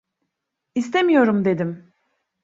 [0.75, 1.93] İstemiyorum dedim.